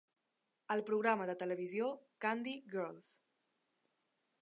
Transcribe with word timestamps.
El 0.75 0.81
programa 0.87 1.27
de 1.31 1.35
televisió 1.43 1.91
"Candy 2.27 2.57
Girls". 2.75 3.15